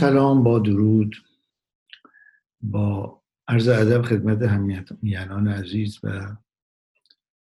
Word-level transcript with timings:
سلام 0.00 0.42
با 0.42 0.58
درود. 0.58 1.16
با 2.60 3.22
عرض 3.48 3.68
ادب 3.68 4.02
خدمت 4.02 4.42
همیانان 4.42 5.48
عزیز 5.48 5.98
و 6.02 6.36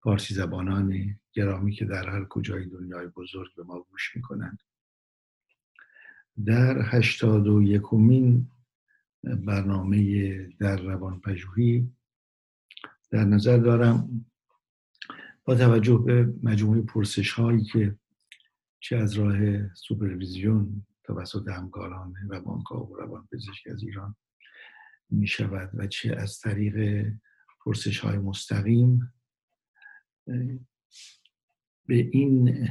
فارسی 0.02 0.34
زبانان 0.34 1.18
گرامی 1.32 1.72
که 1.72 1.84
در 1.84 2.08
هر 2.08 2.24
کجای 2.24 2.64
دنیای 2.64 3.06
بزرگ 3.06 3.54
به 3.56 3.62
ما 3.62 3.80
گوش 3.80 4.16
می‌کنند. 4.16 4.62
در 6.44 6.82
هشتاد 6.82 7.48
و 7.48 7.62
یکمین 7.62 8.50
برنامه 9.24 10.48
در 10.58 10.76
روان 10.76 11.20
پژوهی 11.20 11.92
در 13.10 13.24
نظر 13.24 13.58
دارم 13.58 14.26
با 15.44 15.54
توجه 15.54 15.98
به 16.06 16.34
مجموعه 16.42 16.82
پرسش 16.82 17.32
هایی 17.32 17.64
که 17.64 17.96
چه 18.80 18.96
از 18.96 19.14
راه 19.14 19.74
سوپرویزیون 19.74 20.86
توسط 21.10 21.48
همکاران 21.48 22.14
روانکاو 22.28 22.88
و 22.88 22.96
روان 22.96 23.28
پزشک 23.32 23.68
از 23.72 23.82
ایران 23.82 24.16
می 25.10 25.26
شود 25.26 25.70
و 25.74 25.86
چه 25.86 26.16
از 26.16 26.38
طریق 26.38 27.06
پرسش 27.64 27.98
های 27.98 28.18
مستقیم 28.18 29.12
به 31.86 31.94
این 32.12 32.68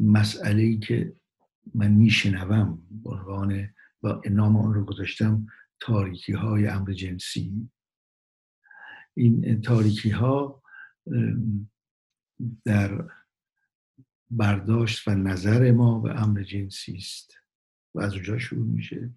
مسئله 0.00 0.62
ای 0.62 0.78
که 0.78 1.16
من 1.74 1.90
میشنوم 1.90 2.82
عنوان 3.04 3.68
و 4.02 4.20
نام 4.30 4.56
آن 4.56 4.74
رو 4.74 4.84
گذاشتم 4.84 5.46
تاریکی 5.80 6.32
های 6.32 6.66
امر 6.66 6.92
جنسی. 6.92 7.70
این 9.14 9.60
تاریکی 9.60 10.10
ها 10.10 10.62
در 12.64 13.08
برداشت 14.30 15.08
و 15.08 15.14
نظر 15.14 15.72
ما 15.72 15.98
به 15.98 16.22
امر 16.22 16.42
جنسی 16.42 16.96
است. 16.96 17.34
و 17.94 18.00
از 18.00 18.12
اونجا 18.12 18.38
شروع 18.38 18.66
میشه. 18.66 19.10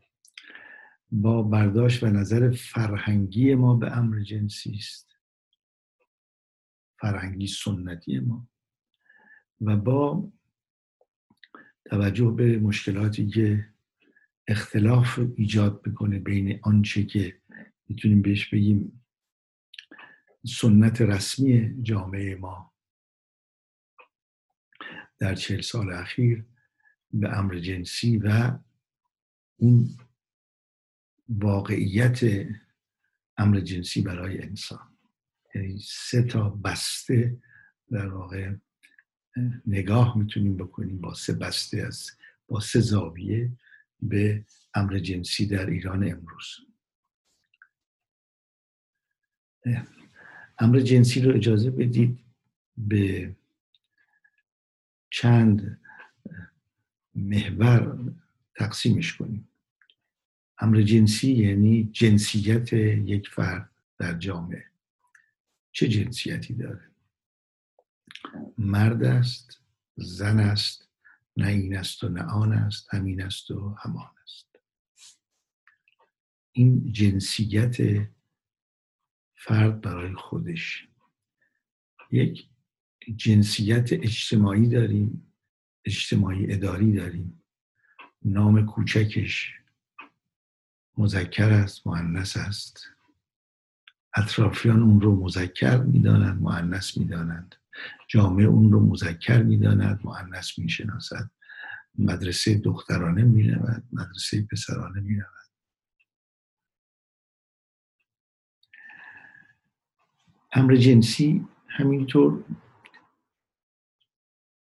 با 1.11 1.43
برداشت 1.43 2.03
و 2.03 2.07
نظر 2.07 2.51
فرهنگی 2.51 3.55
ما 3.55 3.75
به 3.75 3.97
امر 3.97 4.19
جنسی 4.19 4.75
است. 4.75 5.15
فرهنگی 6.99 7.47
سنتی 7.47 8.19
ما. 8.19 8.47
و 9.61 9.77
با 9.77 10.31
توجه 11.85 12.31
به 12.31 12.59
مشکلاتی 12.59 13.27
که 13.27 13.69
اختلاف 14.47 15.19
ایجاد 15.35 15.81
بکنه 15.81 16.19
بین 16.19 16.59
آنچه 16.63 17.03
که 17.03 17.41
می‌تونیم 17.87 18.21
بهش 18.21 18.53
بگیم 18.53 19.05
سنت 20.45 21.01
رسمی 21.01 21.83
جامعه 21.83 22.35
ما 22.35 22.70
در 25.21 25.35
چهل 25.35 25.61
سال 25.61 25.93
اخیر 25.93 26.45
به 27.13 27.37
امر 27.37 27.59
جنسی 27.59 28.17
و 28.17 28.59
اون 29.57 29.89
واقعیت 31.29 32.19
امر 33.37 33.59
جنسی 33.59 34.01
برای 34.01 34.41
انسان. 34.41 34.97
یعنی 35.55 35.79
سه 35.79 36.23
تا 36.23 36.49
بسته 36.49 37.37
در 37.91 38.07
واقع 38.07 38.53
نگاه 39.67 40.17
می‌تونیم 40.17 40.57
بکنیم 40.57 41.01
با 41.01 41.13
سه 41.13 41.33
بسته 41.33 41.81
از 41.81 42.11
با 42.47 42.59
سه 42.59 42.79
زاویه 42.79 43.51
به 44.01 44.45
امر 44.73 44.99
جنسی 44.99 45.45
در 45.45 45.69
ایران 45.69 46.11
امروز. 46.11 46.47
امر 50.59 50.79
جنسی 50.79 51.21
رو 51.21 51.35
اجازه 51.35 51.71
بدید 51.71 52.19
به 52.77 53.35
چند 55.11 55.79
محور 57.15 58.13
تقسیمش 58.55 59.17
کنیم. 59.17 59.47
امر 60.57 60.81
جنسی 60.81 61.31
یعنی 61.31 61.83
جنسیت 61.83 62.73
یک 62.73 63.29
فرد 63.29 63.69
در 63.97 64.13
جامعه. 64.13 64.65
چه 65.71 65.87
جنسیتی 65.87 66.53
داره؟ 66.53 66.91
مرد 68.57 69.03
است 69.03 69.61
زن 69.95 70.39
است 70.39 70.89
نه 71.37 71.47
این 71.47 71.77
است 71.77 72.03
و 72.03 72.09
نه 72.09 72.23
آن 72.23 72.53
است 72.53 72.93
همین 72.93 73.21
است 73.21 73.51
و 73.51 73.75
همان 73.79 74.09
است. 74.23 74.55
این 76.51 76.91
جنسیت 76.91 78.07
فرد 79.35 79.81
برای 79.81 80.13
خودش. 80.13 80.87
یک 82.11 82.50
جنسیت 83.15 83.93
اجتماعی 83.93 84.67
داریم 84.67 85.33
اجتماعی 85.85 86.53
اداری 86.53 86.93
داریم. 86.93 87.43
نام 88.25 88.65
کوچکش 88.65 89.53
مذکر 90.97 91.49
است 91.49 91.87
معنس 91.87 92.37
است. 92.37 92.87
اطرافیان 94.15 94.81
اون 94.81 95.01
رو 95.01 95.15
مذکر 95.15 95.77
می‌دانند 95.77 96.41
معنس 96.41 96.97
می‌دانند. 96.97 97.55
جامعه 98.07 98.45
اون 98.45 98.71
رو 98.71 98.79
مذکر 98.79 99.43
می‌داند 99.43 99.99
معنس 100.03 100.59
می‌شناسد. 100.59 101.29
مدرسه 101.97 102.57
دخترانه 102.57 103.23
مینود 103.23 103.83
مدرسه 103.93 104.47
پسرانه 104.51 105.01
مینود 105.01 105.25
امر 110.53 110.75
جنسی 110.75 111.47
همینطور 111.67 112.43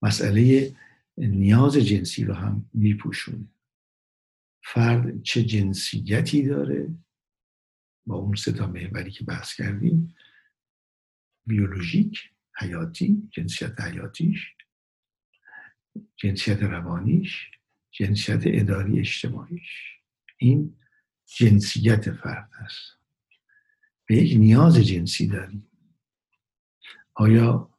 مسئله 0.03 0.75
نیاز 1.18 1.78
جنسی 1.78 2.24
رو 2.24 2.34
هم 2.34 2.69
میپوشونه. 2.74 3.47
فرد 4.64 5.22
چه 5.22 5.44
جنسیتی 5.44 6.44
داره؟ 6.44 6.96
با 8.06 8.16
اون 8.16 8.36
سه 8.36 8.52
تا 8.52 8.68
محوری 8.68 9.12
که 9.12 9.24
بحث 9.24 9.56
کردیم 9.56 10.16
بیولوژیک 11.46 12.31
حیاتی 12.59 13.30
جنسیت 13.31 13.81
حیاتیش 13.81 14.53
جنسیت 16.16 16.64
روانیش 16.64 17.52
جنسیت 17.91 18.41
اداری 18.46 19.00
اجتماعیش. 19.00 20.00
این 20.38 20.78
جنسیت 21.25 22.12
فرد 22.12 22.50
است. 22.66 22.97
به 24.06 24.16
یک 24.16 24.38
نیاز 24.38 24.78
جنسی 24.78 25.28
داریم. 25.28 25.68
آیا 27.14 27.70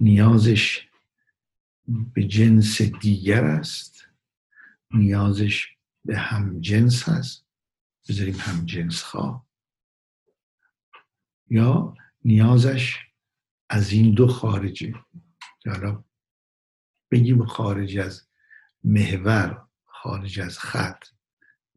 نیازش 0.00 0.85
به 1.88 2.24
جنس 2.24 2.82
دیگر 2.82 3.44
است. 3.44 4.06
نیازش 4.90 5.68
به 6.04 6.18
هم 6.18 6.60
جنس 6.60 7.08
هست 7.08 7.46
بذاریم 8.08 8.36
هم 8.38 8.64
جنس 8.64 9.02
خواه. 9.02 9.46
یا 11.48 11.94
نیازش 12.24 12.98
از 13.68 13.92
این 13.92 14.14
دو 14.14 14.26
خارجه. 14.26 14.94
حالا 15.66 16.04
بگیم 17.10 17.46
خارج 17.46 17.98
از 17.98 18.28
محور 18.84 19.66
خارج 19.84 20.40
از 20.40 20.58
خط. 20.58 21.04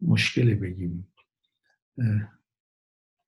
مشکل 0.01 0.55
بگیم. 0.55 1.13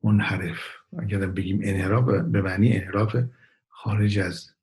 منحرف. 0.03 0.59
اگر 0.99 1.25
بگیم 1.25 1.59
انحراف 1.63 2.05
به 2.05 2.41
معنی 2.41 2.73
انحراف 2.77 3.15
خارج 3.67 4.19
از 4.19 4.55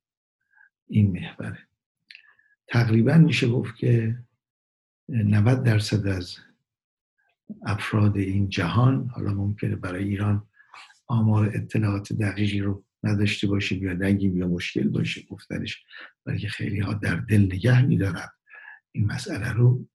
این 0.87 1.11
محوره. 1.11 1.68
تقریبا 2.69 3.17
میشه 3.17 3.47
گفت 3.47 3.75
که 3.75 4.17
90 5.09 5.63
درصد 5.63 6.07
از 6.07 6.35
افراد 7.65 8.17
این 8.17 8.49
جهان 8.49 9.07
حالا 9.07 9.33
ممکنه 9.33 9.75
برای 9.75 10.03
ایران 10.03 10.47
آمار 11.07 11.51
اطلاعات 11.53 12.13
دقیقی 12.13 12.59
رو 12.59 12.83
نداشته 13.03 13.47
باشیم 13.47 13.83
یا 13.83 13.93
نگیم 13.93 14.37
یا 14.37 14.47
مشکل 14.47 14.87
باشه 14.87 15.21
گفتنش 15.29 15.83
بلکه 16.25 16.47
خیلی 16.47 16.79
ها 16.79 16.93
در 16.93 17.15
دل 17.15 17.41
نگه 17.41 17.85
میدارن 17.85 18.27
این 18.91 19.05
مسئله 19.05 19.51
رو. 19.51 19.87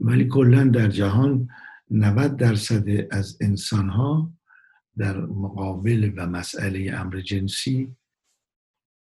ولی 0.00 0.28
کلا 0.28 0.64
در 0.64 0.88
جهان 0.88 1.48
90 1.90 2.36
درصد 2.36 2.84
از 3.10 3.38
انسان 3.40 3.88
ها 3.88 4.32
در 4.96 5.16
مقابل 5.20 6.12
و 6.16 6.26
مسئله 6.26 6.92
امر 6.94 7.20
جنسی 7.20 7.96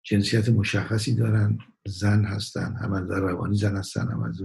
جنسیت 0.03 0.49
مشخصی 0.49 1.15
دارن 1.15 1.59
زن 1.87 2.25
هستن 2.25 2.77
هم 2.77 2.93
از 2.93 3.11
روانی 3.11 3.57
زن 3.57 3.77
هستن 3.77 4.09
هم 4.09 4.23
از 4.23 4.43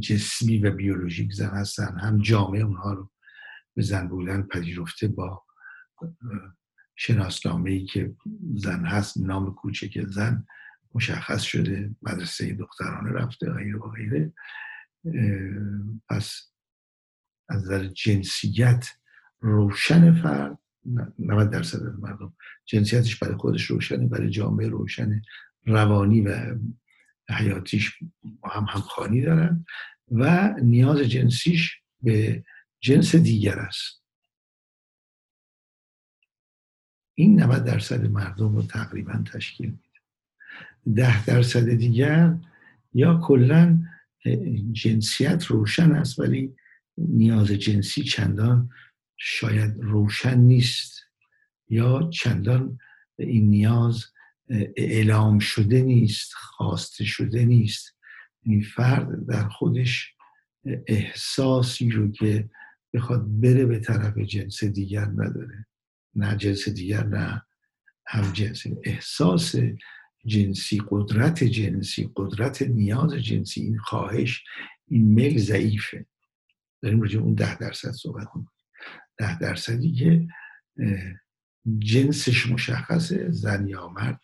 جسمی 0.00 0.58
و 0.58 0.70
بیولوژیک 0.70 1.32
زن 1.32 1.50
هستن 1.50 1.98
هم 1.98 2.18
جامعه 2.18 2.62
اونها 2.62 2.92
رو 2.92 3.10
به 3.74 3.82
زن 3.82 4.08
بودن 4.08 4.42
پذیرفته 4.42 5.08
با 5.08 5.44
شناسنامه 6.96 7.70
ای 7.70 7.84
که 7.84 8.14
زن 8.54 8.84
هست 8.84 9.18
نام 9.18 9.54
کوچک 9.54 10.06
زن 10.06 10.46
مشخص 10.94 11.42
شده 11.42 11.96
مدرسه 12.02 12.54
دخترانه 12.54 13.12
رفته 13.12 13.52
غیره 13.52 13.78
و 13.78 13.90
غیره. 13.90 14.32
پس 16.08 16.52
از 17.48 17.62
نظر 17.64 17.84
جنسیت 17.84 18.88
روشن 19.40 20.22
فرد 20.22 20.58
90 21.18 21.50
درصد 21.50 21.82
از 21.82 22.00
مردم. 22.00 22.34
جنسیتش 22.64 23.16
برای 23.16 23.36
خودش 23.36 23.64
روشنه 23.64 24.06
برای 24.06 24.30
جامعه 24.30 24.68
روشنه. 24.68 25.22
روانی 25.66 26.20
و 26.20 26.56
حیاتیش 27.28 27.98
هم 28.44 28.66
همخانی 28.68 29.22
دارن 29.22 29.64
و 30.10 30.54
نیاز 30.62 30.98
جنسیش 30.98 31.80
به 32.02 32.44
جنس 32.80 33.14
دیگر 33.14 33.58
است. 33.58 34.02
این 37.14 37.42
90 37.42 37.64
درصد 37.64 38.10
مردم 38.10 38.56
رو 38.56 38.62
تقریبا 38.62 39.24
تشکیل 39.32 39.66
میده. 39.66 39.82
ده 40.96 41.24
درصد 41.24 41.70
دیگر 41.70 42.34
یا 42.94 43.20
کلا 43.24 43.78
جنسیت 44.72 45.44
روشن 45.44 45.92
است 45.92 46.18
ولی 46.18 46.56
نیاز 46.98 47.46
جنسی 47.46 48.02
چندان 48.02 48.70
شاید 49.24 49.74
روشن 49.80 50.38
نیست 50.38 51.00
یا 51.68 52.10
چندان 52.12 52.78
این 53.18 53.50
نیاز 53.50 54.04
اعلام 54.76 55.38
شده 55.38 55.82
نیست 55.82 56.32
خواسته 56.34 57.04
شده 57.04 57.44
نیست. 57.44 57.96
این 58.42 58.54
یعنی 58.54 58.64
فرد 58.64 59.26
در 59.26 59.48
خودش 59.48 60.14
احساسی 60.86 61.90
رو 61.90 62.10
که 62.10 62.50
بخواد 62.94 63.40
بره 63.40 63.66
به 63.66 63.78
طرف 63.78 64.18
جنس 64.18 64.64
دیگر 64.64 65.04
نداره. 65.04 65.66
نه 66.14 66.36
جنس 66.36 66.68
دیگر 66.68 67.06
نه 67.06 67.42
هم 68.06 68.32
جنس. 68.32 68.62
احساس 68.84 69.54
جنسی 70.26 70.82
قدرت 70.90 71.44
جنسی 71.44 72.10
قدرت 72.16 72.62
نیاز 72.62 73.14
جنسی 73.14 73.60
این 73.60 73.78
خواهش 73.78 74.44
این 74.88 75.04
میل 75.04 75.38
ضعیفه. 75.38 76.06
داریم 76.82 77.00
راجع 77.00 77.20
اون 77.20 77.34
ده 77.34 77.58
درصد 77.58 77.90
صحبت 77.90 78.26
می‌کنیم. 78.26 78.48
ده 79.18 79.38
درصدی 79.38 79.92
که 79.92 80.28
جنسش 81.78 82.46
مشخصه 82.46 83.30
زن 83.30 83.68
یا 83.68 83.88
مرد 83.88 84.20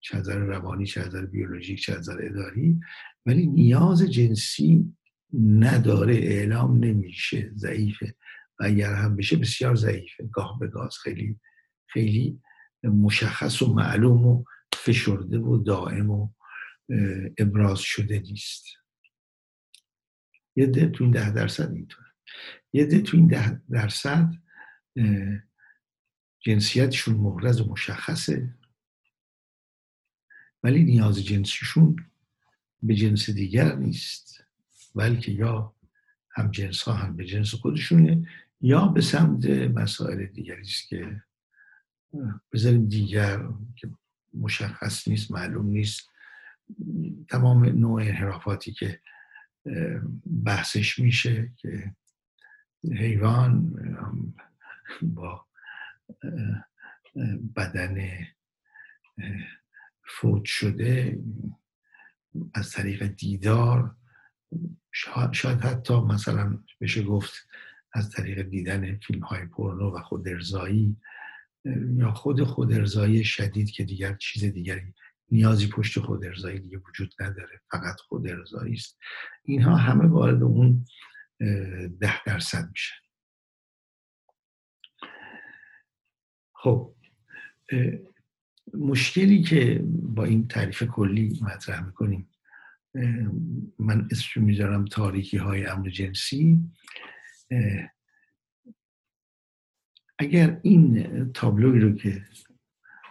چه 0.00 0.18
نظر 0.18 0.38
روانی 0.38 0.86
چه 0.86 1.06
نظر 1.06 1.26
بیولوژیک 1.26 1.82
چه 1.82 1.96
نظر 1.96 2.18
اداری 2.22 2.80
ولی 3.26 3.46
نیاز 3.46 4.02
جنسی 4.02 4.96
نداره 5.34 6.14
اعلام 6.14 6.84
نمیشه 6.84 7.52
ضعیفه. 7.54 8.14
و 8.60 8.64
اگر 8.64 8.94
هم 8.94 9.16
بشه 9.16 9.36
بسیار 9.36 9.74
ضعیفه. 9.74 10.26
گاه 10.32 10.58
به 10.58 10.66
گاز 10.66 10.98
خیلی 10.98 11.40
خیلی 11.86 12.42
مشخص 12.82 13.62
و 13.62 13.74
معلوم 13.74 14.26
و 14.26 14.44
فشرده 14.74 15.38
و 15.38 15.56
دائم 15.56 16.10
و 16.10 16.30
ابراز 17.38 17.78
شده 17.78 18.20
نیست. 18.20 18.64
یه 20.56 20.66
ده 20.66 20.88
تو 20.88 21.10
ده 21.10 21.30
درصد 21.30 21.72
اینطوره 21.72 22.05
یه 22.72 22.86
ده 22.86 23.00
تو 23.00 23.16
این 23.16 23.26
ده 23.26 23.62
درصد 23.70 24.34
جنسیتشون 26.40 27.14
محرز 27.14 27.60
و 27.60 27.70
مشخصه. 27.70 28.54
ولی 30.62 30.84
نیاز 30.84 31.24
جنسیشون 31.24 31.96
به 32.82 32.94
جنس 32.94 33.30
دیگر 33.30 33.74
نیست. 33.74 34.44
بلکه 34.94 35.32
یا 35.32 35.74
هم 36.30 36.50
جنس 36.50 36.82
ها 36.82 36.92
هم 36.92 37.16
به 37.16 37.24
جنس 37.24 37.54
خودشونه 37.54 38.28
یا 38.60 38.86
به 38.86 39.00
سمت 39.00 39.46
مسائل 39.50 40.26
دیگری 40.26 40.64
که 40.88 41.22
بذاریم 42.52 42.88
دیگر 42.88 43.48
که 43.76 43.90
مشخص 44.34 45.08
نیست 45.08 45.30
معلوم 45.30 45.66
نیست. 45.66 46.10
تمام 47.28 47.64
نوع 47.64 48.02
انحرافاتی 48.02 48.72
که 48.72 49.00
بحثش 50.44 50.98
میشه 50.98 51.52
که 51.56 51.94
حیوان 52.92 53.74
با 55.02 55.46
بدن 57.56 58.08
فوت 60.04 60.44
شده 60.44 61.18
از 62.54 62.70
طریق 62.70 63.06
دیدار 63.06 63.96
شاید 65.32 65.60
حتی 65.60 66.00
مثلا 66.00 66.58
بشه 66.80 67.02
گفت 67.02 67.32
از 67.92 68.10
طریق 68.10 68.42
دیدن 68.42 68.98
فیلم 68.98 69.20
های 69.20 69.46
پورنو 69.46 69.96
و 69.96 70.02
خود 70.02 70.28
ارزایی 70.28 70.96
یا 71.96 72.12
خود 72.12 72.44
خود 72.44 72.72
ارزایی 72.72 73.24
شدید 73.24 73.70
که 73.70 73.84
دیگر 73.84 74.14
چیز 74.14 74.44
دیگری 74.44 74.94
نیازی 75.30 75.68
پشت 75.68 76.00
خود 76.00 76.24
ارزایی 76.24 76.60
دیگه 76.60 76.78
وجود 76.88 77.14
نداره 77.20 77.60
فقط 77.70 78.00
خود 78.00 78.28
ارزایی 78.28 78.74
است. 78.74 78.98
اینها 79.44 79.76
همه 79.76 80.06
وارد 80.06 80.42
اون 80.42 80.84
ده 82.00 82.24
درصد 82.26 82.68
میشن 82.70 82.96
خب 86.54 86.94
مشکلی 88.74 89.42
که 89.42 89.80
با 89.88 90.24
این 90.24 90.48
تعریف 90.48 90.82
کلی 90.82 91.40
مطرح 91.42 91.86
می‌کنیم 91.86 92.30
من 93.78 94.08
اسمشو 94.10 94.40
می‌ذارم 94.40 94.84
تاریکی 94.84 95.36
های 95.36 95.66
امر 95.66 95.88
جنسی. 95.88 96.60
اگر 100.18 100.60
این 100.62 101.32
تابلوی 101.32 101.80
رو 101.80 101.92
که 101.92 102.22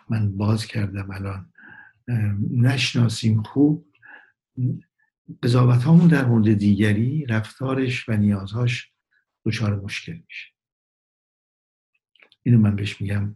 من 0.09 0.37
باز 0.37 0.65
کردم 0.65 1.11
الان 1.11 1.53
نشناسیم 2.51 3.43
خوب 3.43 3.87
قضاوت 5.43 5.83
همون 5.83 6.07
در 6.07 6.25
مورد 6.25 6.53
دیگری 6.53 7.25
رفتارش 7.25 8.09
و 8.09 8.17
نیازهاش 8.17 8.91
دچار 9.45 9.75
مشکل 9.75 10.19
میشه. 10.27 10.51
اینو 12.43 12.59
من 12.59 12.75
بهش 12.75 13.01
میگم 13.01 13.35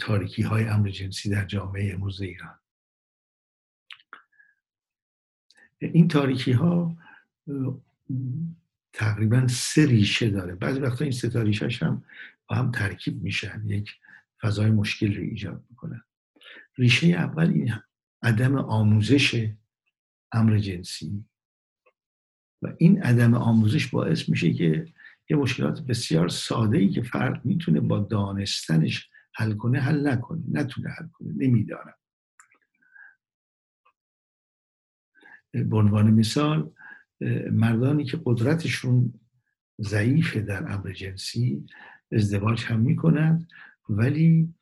تاریکی 0.00 0.42
های 0.42 0.64
امر 0.64 0.88
جنسی 0.88 1.30
در 1.30 1.44
جامعه 1.44 1.94
امروز 1.94 2.20
ایران. 2.20 2.58
این 5.78 6.08
تاریکی 6.08 6.52
ها 6.52 6.96
تقریبا 8.92 9.46
سه 9.48 9.86
ریشه 9.86 10.30
داره. 10.30 10.54
بعضی 10.54 10.80
وقتا 10.80 11.04
این 11.04 11.12
سه 11.12 11.42
ریشهش 11.42 11.82
هم 11.82 12.04
با 12.48 12.56
هم 12.56 12.70
ترکیب 12.70 13.22
میشن. 13.22 13.62
یک 13.66 13.90
فضای 14.40 14.70
مشکل 14.70 15.14
رو 15.16 15.22
ایجاد 15.22 15.64
می‌کنن. 15.70 16.04
ریشه 16.78 17.06
اول 17.06 17.50
این 17.50 17.74
عدم 18.22 18.56
آموزش 18.56 19.50
امر 20.32 20.58
جنسی. 20.58 21.24
و 22.62 22.74
این 22.78 23.02
عدم 23.02 23.34
آموزش 23.34 23.86
باعث 23.86 24.28
میشه 24.28 24.52
که 24.52 24.84
یه 25.30 25.36
مشکلات 25.36 25.80
بسیار 25.80 26.28
ساده 26.28 26.78
ای 26.78 26.88
که 26.88 27.02
فرد 27.02 27.44
می‌تونه 27.44 27.80
با 27.80 27.98
دانستنش 27.98 29.10
حل 29.34 29.54
کنه 29.54 29.80
حل 29.80 30.08
نکنه 30.08 30.42
نتونه 30.52 30.88
حل 30.88 31.08
کنه 31.12 31.32
نمی‌دانم 31.36 31.94
به 35.52 35.76
عنوان 35.76 36.10
مثال 36.10 36.72
مردانی 37.50 38.04
که 38.04 38.20
قدرتشون 38.24 39.20
ضعیفه 39.80 40.40
در 40.40 40.72
امر 40.72 40.92
جنسی 40.92 41.66
ازدواج 42.12 42.64
هم 42.64 42.80
می‌کنند 42.80 43.48
ولی 43.88 44.54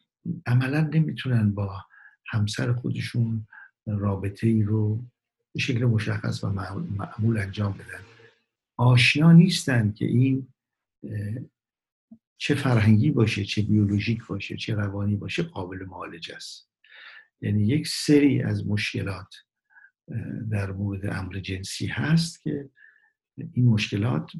عملا 0.47 0.81
نمی‌تونن 0.81 1.55
با 1.55 1.85
همسر 2.27 2.73
خودشون 2.73 3.47
رابطه 3.87 4.47
ای 4.47 4.63
رو 4.63 5.05
به 5.57 5.63
شکل 5.63 5.85
مشخص 5.85 6.45
و 6.45 6.51
معمول 6.51 7.39
انجام 7.39 7.73
بدن. 7.73 8.05
آشنا 8.77 9.33
نیستند 9.33 9.95
که 9.95 10.05
این 10.05 10.49
چه 12.37 12.55
فرهنگی 12.55 13.11
باشه 13.11 13.45
چه 13.45 13.63
بیولوژیک 13.63 14.27
باشه 14.27 14.57
چه 14.57 14.75
روانی 14.75 15.17
باشه 15.17 15.43
قابل 15.43 15.85
معالجه 15.85 16.37
است. 16.37 16.71
یعنی 17.41 17.67
یک 17.67 17.89
سری 17.89 18.43
از 18.43 18.67
مشکلات 18.67 19.35
در 20.51 20.73
مورد 20.73 21.07
امر 21.07 21.41
جنسی 21.41 21.87
هست 21.87 22.43
که 22.43 22.71
این 23.53 23.65
مشکلات 23.65 24.33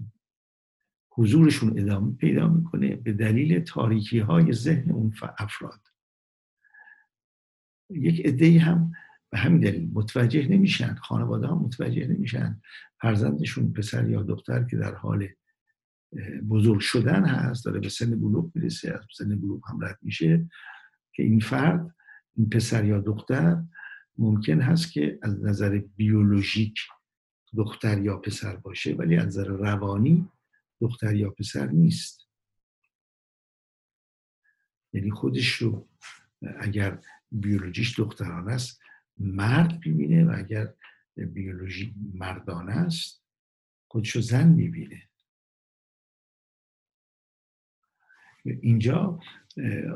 حضورشون 1.11 1.79
ادامه 1.79 2.17
پیدا 2.17 2.49
می‌کنه 2.49 2.97
به 2.97 3.13
دلیل 3.13 3.61
تاریکی 3.61 4.19
های 4.19 4.53
ذهن 4.53 4.91
اون 4.91 5.15
افراد. 5.39 5.81
یک 7.91 8.27
عده 8.27 8.59
هم 8.59 8.93
به 9.31 9.39
همین 9.39 9.61
دلیل 9.61 9.91
متوجه 9.93 10.49
نمیشن 10.49 10.95
خانواده 10.95 11.47
ها 11.47 11.59
متوجه 11.59 12.07
نمیشن 12.07 12.61
فرزندشون 13.01 13.73
پسر 13.73 14.09
یا 14.09 14.23
دختر 14.23 14.65
که 14.65 14.77
در 14.77 14.95
حال 14.95 15.29
بزرگ 16.49 16.81
شدن 16.81 17.25
هست 17.25 17.65
داره 17.65 17.81
به 17.81 17.89
سن 17.89 18.21
بلوغ 18.21 18.51
می‌رسه 18.55 18.95
از 18.95 19.01
سن 19.17 19.41
بلوغ 19.41 19.71
هم 19.71 19.85
رد 19.85 19.99
میشه 20.03 20.47
که 21.13 21.23
این 21.23 21.41
فرد 21.41 21.95
این 22.37 22.49
پسر 22.49 22.85
یا 22.85 23.01
دختر 23.01 23.63
ممکن 24.19 24.61
هست 24.61 24.93
که 24.93 25.19
از 25.23 25.45
نظر 25.45 25.83
بیولوژیک 25.97 26.79
دختر 27.57 27.99
یا 27.99 28.17
پسر 28.17 28.57
باشه 28.57 28.95
ولی 28.95 29.17
از 29.17 29.27
نظر 29.27 29.45
روانی 29.45 30.29
دختر 30.81 31.15
یا 31.15 31.31
پسر 31.31 31.67
نیست. 31.67 32.29
یعنی 34.93 35.11
خودش 35.11 35.53
رو 35.53 35.89
اگر 36.61 37.01
بیولوژیش 37.33 38.01
دخترانه 38.01 38.53
است 38.53 38.81
مرد 39.19 39.81
ببینه 39.81 40.25
و 40.25 40.35
اگر 40.39 40.75
بیولوژی 41.17 41.95
مردانه 42.15 42.73
است 42.73 43.23
خودش 43.89 44.11
رو 44.11 44.21
زن 44.21 44.49
می‌بینه. 44.49 45.03
اینجا 48.45 49.21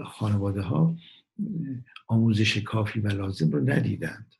خانواده 0.04 0.60
ها 0.60 0.96
آموزش 2.06 2.56
کافی 2.58 3.00
و 3.00 3.08
لازم 3.08 3.50
رو 3.50 3.70
ندیدند. 3.70 4.34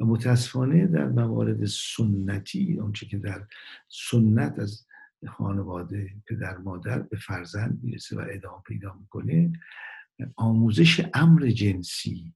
و 0.00 0.04
متاسفانه 0.04 0.86
در 0.86 1.08
موارد 1.08 1.64
سنتی 1.66 2.80
آنچه 2.80 3.06
که 3.06 3.18
در 3.18 3.46
سنت 3.88 4.58
از 4.58 4.86
خانواده 5.28 6.14
پدر 6.26 6.56
مادر 6.56 6.98
به 6.98 7.16
فرزند 7.16 7.80
می‌رسه 7.82 8.16
و 8.16 8.26
ادامه 8.30 8.62
پیدا 8.62 8.94
می‌کنه 8.94 9.52
آموزش 10.36 11.06
امر 11.14 11.46
جنسی 11.46 12.34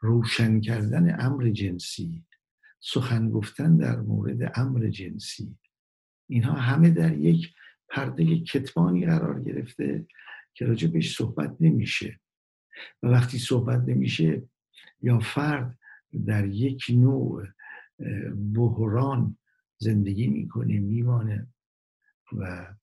روشن 0.00 0.60
کردن 0.60 1.20
امر 1.20 1.50
جنسی 1.50 2.24
سخن 2.80 3.30
گفتن 3.30 3.76
در 3.76 4.00
مورد 4.00 4.52
امر 4.54 4.88
جنسی. 4.88 5.56
اینها 6.28 6.52
همه 6.52 6.90
در 6.90 7.18
یک 7.18 7.54
پرده 7.88 8.38
کتمانی 8.38 9.06
قرار 9.06 9.42
گرفته 9.42 10.06
که 10.54 10.64
راجع 10.64 10.88
بهش 10.88 11.16
صحبت 11.16 11.56
نمیشه. 11.60 12.20
و 13.02 13.06
وقتی 13.06 13.38
صحبت 13.38 13.88
نمیشه 13.88 14.42
یا 15.02 15.18
فرد 15.18 15.78
در 16.26 16.46
یک 16.46 16.86
نوع 16.90 17.46
بحران 18.54 19.38
زندگی 19.78 20.26
می‌کنه 20.26 20.78
میمانه 20.78 21.46
و 22.32 22.74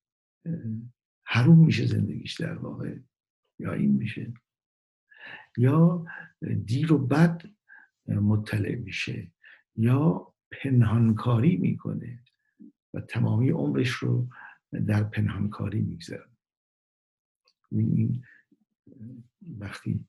حروم 1.24 1.66
میشه 1.66 1.86
زندگیش 1.86 2.34
در 2.34 2.58
واقع 2.58 2.96
یا 3.60 3.74
این 3.74 3.92
میشه. 3.92 4.34
یا 5.58 6.06
دیر 6.66 6.94
و 6.94 6.98
بد 6.98 7.42
مطلع 8.08 8.76
میشه 8.76 9.32
یا 9.76 10.34
پنهانکاری 10.52 11.58
می‌کنه 11.58 12.24
و 12.94 13.02
تمامی 13.02 13.50
عمرش 13.50 13.90
رو 13.90 14.28
در 14.88 15.04
پنهانکاری 15.04 15.82
میگذره 15.82 16.30
این 17.72 18.24
وقتی 19.60 20.06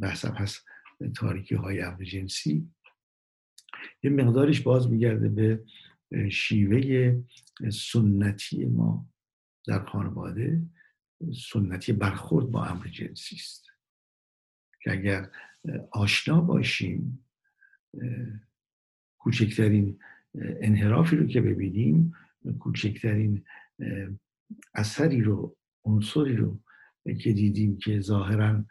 بحثم 0.00 0.34
هست 0.34 0.64
تاریکی 1.16 1.54
های 1.54 2.04
جنسی 2.04 2.70
یه 4.02 4.10
مقدارش 4.10 4.60
باز 4.60 4.90
میگرده 4.90 5.28
به 5.28 5.64
شیوه 6.30 7.22
سنتی 7.72 8.64
ما 8.64 9.08
در 9.66 9.84
خانواده. 9.84 10.62
سنتی 11.52 11.92
برخورد 11.92 12.46
با 12.46 12.64
امر 12.64 12.86
جنسی 12.86 13.36
است. 13.36 13.67
که 14.80 14.92
اگر 14.92 15.30
آشنا 15.90 16.40
باشیم 16.40 17.24
کوچکترین 19.18 19.98
انحرافی 20.60 21.16
رو 21.16 21.26
که 21.26 21.40
ببینیم 21.40 22.12
کوچکترین 22.58 23.44
اثری 24.74 25.20
رو 25.20 25.56
عنصری 25.84 26.36
رو 26.36 26.60
که 27.04 27.32
دیدیم 27.32 27.78
که 27.78 28.00
ظاهرا 28.00 28.64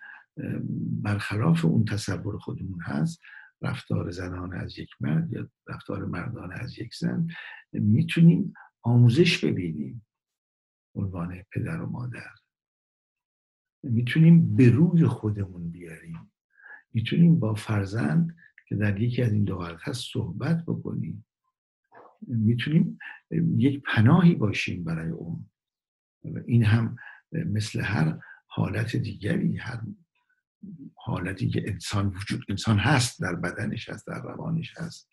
برخلاف 1.01 1.65
اون 1.65 1.85
تصور 1.85 2.37
خودمون 2.37 2.81
هست 2.81 3.21
رفتار 3.61 4.11
زنان 4.11 4.53
از 4.53 4.79
یک 4.79 4.89
مرد 4.99 5.33
یا 5.33 5.49
رفتار 5.67 6.05
مردان 6.05 6.51
از 6.51 6.79
یک 6.79 6.95
زن 6.95 7.27
می‌تونیم 7.73 8.53
آموزش 8.81 9.45
ببینیم. 9.45 10.05
عنوان 10.95 11.43
پدر 11.51 11.81
و 11.81 11.89
مادر. 11.89 12.31
می‌تونیم 13.89 14.55
به 14.55 14.69
روی 14.69 15.05
خودمون 15.05 15.71
بیاریم. 15.71 16.31
می‌تونیم 16.93 17.39
با 17.39 17.53
فرزند 17.53 18.35
که 18.67 18.75
در 18.75 19.01
یکی 19.01 19.23
از 19.23 19.33
این 19.33 19.43
دو 19.43 19.61
هست 19.61 20.03
صحبت 20.13 20.63
بکنیم. 20.67 21.25
می‌تونیم 22.27 22.99
یک 23.57 23.83
پناهی 23.85 24.35
باشیم 24.35 24.83
برای 24.83 25.09
اون. 25.09 25.49
این 26.45 26.63
هم 26.63 26.95
مثل 27.31 27.81
هر 27.81 28.19
حالت 28.47 28.95
دیگری 28.95 29.57
هر 29.57 29.81
حالتی 30.95 31.49
که 31.49 31.63
انسان 31.67 32.07
وجود 32.07 32.43
انسان 32.49 32.79
هست 32.79 33.21
در 33.21 33.35
بدنش 33.35 33.89
هست 33.89 34.07
در 34.07 34.21
روانش 34.21 34.77
هست. 34.77 35.09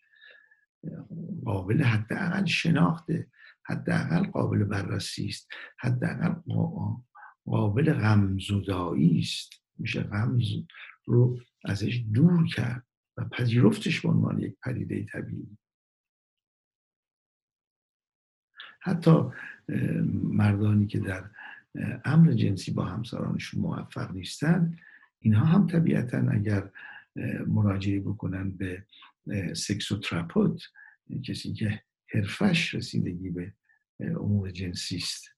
قابل 1.45 1.83
حداقل 1.83 2.45
شناخته 2.45 3.27
حداقل 3.63 4.23
قابل 4.23 4.63
بررسی 4.63 5.27
است 5.27 5.47
حداقل 5.79 6.33
قابل 7.45 7.93
غمزدایی 7.93 9.19
است. 9.19 9.53
میشه 9.77 10.01
غمز 10.01 10.45
رو 11.05 11.39
ازش 11.65 12.03
دور 12.13 12.47
کرد 12.47 12.85
و 13.17 13.25
پذیرفتش 13.25 14.01
به 14.01 14.09
عنوان 14.09 14.39
یک 14.39 14.55
پدیده 14.63 15.05
طبیعی. 15.05 15.57
حتی 18.79 19.11
مردانی 20.23 20.87
که 20.87 20.99
در 20.99 21.29
امر 22.05 22.33
جنسی 22.33 22.71
با 22.71 22.85
همسرانشون 22.85 23.61
موفق 23.61 24.11
نیستند 24.11 24.79
اینها 25.19 25.45
هم 25.45 25.67
طبیعتا 25.67 26.29
اگر 26.31 26.71
مراجعه 27.47 27.99
بکنن 27.99 28.51
به 28.51 28.85
سکس 29.53 29.91
و 29.91 29.99
تراپوت 29.99 30.61
کسی 31.23 31.53
که 31.53 31.81
حرفش 32.07 32.75
رسیدگی 32.75 33.29
به 33.29 33.53
امور 33.99 34.51
جنسی 34.51 34.97
است. 34.97 35.29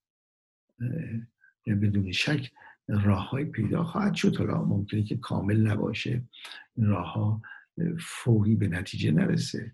بدون 1.75 2.11
شک 2.11 2.51
راه 2.87 3.29
های 3.29 3.45
پیدا 3.45 3.83
خواهد 3.83 4.13
شد. 4.13 4.35
حالا 4.35 4.63
ممکنه 4.63 5.03
که 5.03 5.17
کامل 5.17 5.67
نباشه. 5.67 6.23
راه 6.77 7.13
ها 7.13 7.41
فوری 7.99 8.55
به 8.55 8.67
نتیجه 8.67 9.11
نرسه. 9.11 9.71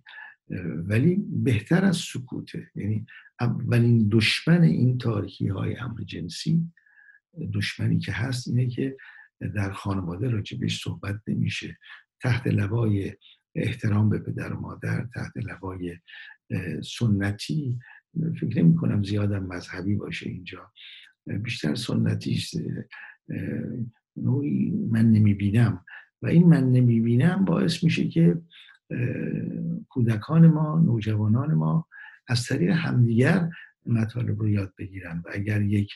ولی 0.76 1.16
بهتر 1.30 1.86
از 1.86 1.98
سکوته. 1.98 2.72
یعنی 2.76 3.06
اولین 3.40 4.10
دشمن 4.12 4.62
این 4.62 4.98
تاریخی 4.98 5.48
های 5.48 5.76
امر 5.76 6.02
جنسی 6.02 6.72
دشمنی 7.54 8.00
که 8.00 8.12
هست 8.12 8.48
اینه 8.48 8.68
که 8.68 8.98
در 9.56 9.72
خانواده 9.72 10.30
راجبش 10.30 10.84
صحبت 10.84 11.16
نمیشه. 11.28 11.78
تحت 12.22 12.48
لوای 12.48 13.14
احترام 13.56 14.10
به 14.10 14.20
پدر 14.20 14.54
و 14.54 14.60
مادر 14.60 15.08
تحت 15.14 15.32
لوای 15.38 15.98
سنتی. 16.84 17.80
فکر 18.42 18.64
نمی 18.64 18.76
کنم 18.76 19.04
زیادم 19.04 19.44
مذهبی 19.44 19.96
باشه 19.96 20.30
اینجا. 20.30 20.72
بیشتر 21.26 21.76
سنتی 21.76 22.34
است. 22.34 22.54
نوعی 24.16 24.72
من 24.72 25.12
نمی 25.12 25.34
بینم 25.34 25.86
و 26.22 26.28
این 26.28 26.48
من 26.48 26.72
نمی 26.72 27.00
بینم 27.00 27.46
باعث 27.46 27.84
میشه 27.84 28.08
که 28.08 28.42
کودکان 29.90 30.48
ما 30.48 30.80
نوجوانان 30.80 31.54
ما 31.54 31.88
از 32.28 32.44
طریق 32.46 32.70
همدیگر 32.70 33.50
مطالب 33.86 34.40
رو 34.40 34.50
یاد 34.50 34.74
بگیرن. 34.78 35.24
و 35.26 35.30
اگر 35.34 35.62
یک 35.62 35.94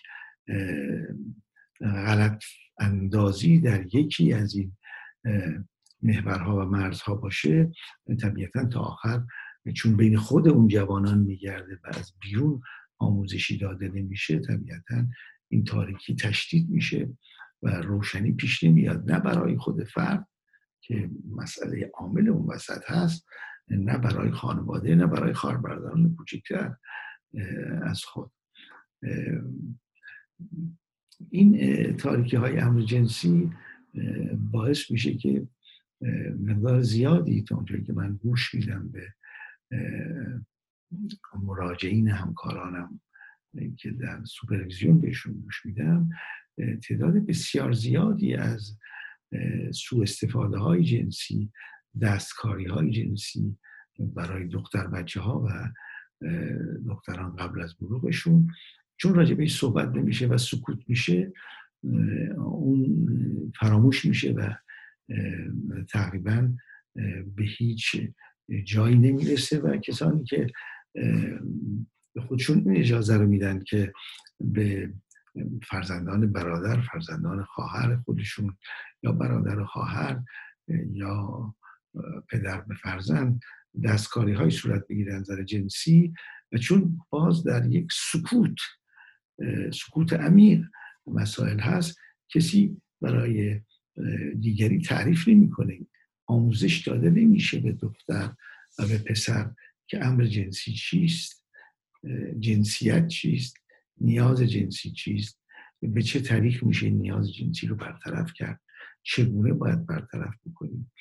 غلط 1.82 2.44
اندازی 2.80 3.60
در 3.60 3.96
یکی 3.96 4.34
از 4.34 4.56
این 4.56 4.78
محورها 6.02 6.58
و 6.58 6.70
مرزها 6.70 7.16
باشه 7.16 7.72
طبیعتا 8.22 8.66
تا 8.66 8.80
آخر 8.80 9.24
چون 9.76 9.98
بین 9.98 10.18
خود 10.18 10.48
اون 10.48 10.68
جوانان 10.68 11.20
میگرده 11.20 11.80
و 11.84 11.88
از 11.88 12.14
بیرون 12.22 12.62
آموزشی 13.00 13.58
داده 13.58 13.88
نمیشه 13.88 14.40
طبیعتا 14.40 15.06
این 15.48 15.64
تاریکی 15.64 16.16
تشدید 16.16 16.70
میشه 16.70 17.10
و 17.64 17.70
روشنی 17.70 18.32
پیش 18.32 18.64
نمیاد. 18.64 19.12
نه 19.12 19.20
برای 19.20 19.58
خود 19.58 19.84
فرد 19.84 20.28
که 20.82 21.10
مسئله 21.36 21.92
عامل 21.94 22.30
اون 22.30 22.46
وسط 22.56 22.82
هست 22.88 23.28
نه 23.68 23.98
برای 23.98 24.32
خانواده 24.32 24.96
نه 24.96 25.08
برای 25.08 25.34
خاربرداران 25.34 26.16
کوچکتر 26.16 26.76
از 27.82 28.04
خود. 28.04 28.32
این 31.30 31.98
تاریکی 31.98 32.36
های 32.36 32.60
امر 32.60 32.82
جنسی 32.82 33.52
باعث 34.52 34.92
میشه 34.92 35.14
که 35.14 35.48
مقدار 36.40 36.82
زیادی 36.82 37.44
تا 37.44 37.56
اونجایی 37.56 37.84
که 37.84 37.94
من 37.94 38.16
گوش 38.16 38.54
میدم 38.54 38.92
به 38.92 39.14
مراجعین 41.44 42.10
همکارانم 42.10 43.02
که 43.78 43.92
در 43.92 44.24
سوپرویزیون 44.26 45.02
بهشون 45.02 45.34
گوش 45.34 45.66
میدم 45.66 46.10
تعداد 46.88 47.14
بسیار 47.14 47.72
زیادی 47.72 48.36
از 48.36 48.78
سوء 49.74 50.02
استفاده 50.02 50.58
های 50.58 50.84
جنسی 50.84 51.52
دستکاری 52.02 52.66
های 52.66 52.92
جنسی 52.92 53.58
برای 54.00 54.48
دختر 54.48 54.88
بچه 54.88 55.22
ها 55.22 55.46
و 55.46 55.72
دختران 56.88 57.36
قبل 57.36 57.62
از 57.62 57.76
بلوغشون. 57.76 58.48
چون 58.98 59.16
راجع 59.16 59.36
به 59.36 59.48
صحبت 59.48 59.90
نمیشه 59.90 60.28
و 60.28 60.38
سکوت 60.38 60.80
میشه 60.88 61.34
اون 62.38 63.08
فراموش 63.60 64.06
میشه 64.06 64.32
و 64.32 64.54
تقریبا 65.90 66.54
به 67.36 67.44
هیچ 67.58 68.02
جایی 68.64 68.96
نمی‌رسه 68.96 69.60
و 69.60 69.78
کسانی 69.78 70.24
که 70.24 70.48
به 72.14 72.22
خودشون 72.28 72.58
این 72.58 72.78
اجازه 72.78 73.18
رو 73.18 73.28
میدن 73.28 73.64
که 73.64 73.94
به 74.40 74.94
فرزندان 75.64 76.32
برادر 76.32 76.82
فرزندان 76.82 77.44
خواهر 77.44 77.96
خودشون 77.96 78.58
یا 79.04 79.12
برادر 79.12 79.64
خواهر 79.64 80.24
یا 80.92 81.56
پدر 82.30 82.62
به 82.62 82.76
فرزند 82.76 83.40
دستکاری 83.84 84.34
های 84.34 84.52
صورت 84.52 84.88
بگیره 84.88 85.16
نظر 85.16 85.44
جنسی 85.44 86.14
و 86.52 86.58
چون 86.58 87.00
باز 87.10 87.44
در 87.44 87.66
یک 87.66 87.88
سکوت 88.12 88.58
سکوت 89.74 90.14
عمیق 90.14 90.66
مسائل 91.08 91.60
هست 91.60 92.00
کسی 92.30 92.82
برای 93.02 93.62
دیگری 94.40 94.82
تعریف 94.82 95.28
نمی‌کنه 95.28 95.80
آموزش 96.26 96.88
داده 96.88 97.10
نمیشه 97.10 97.60
به 97.60 97.72
دختر 97.72 98.34
و 98.80 98.88
به 98.88 98.98
پسر. 98.98 99.52
که 99.88 100.06
امر 100.06 100.26
جنسی 100.26 100.72
چیست؟ 100.72 101.46
جنسیت 102.40 103.08
چیست؟ 103.08 103.56
نیاز 104.02 104.42
جنسی 104.42 104.92
چیست؟ 104.92 105.42
به 105.82 106.02
چه 106.02 106.20
طریق 106.20 106.64
میشه 106.64 106.90
نیاز 106.90 107.34
جنسی 107.34 107.68
رو 107.68 107.76
برطرف 107.76 108.34
کرد؟ 108.34 108.62
چگونه 109.04 109.54
باید 109.54 109.86
برطرف 109.86 110.34
بکنیم؟ 110.46 110.92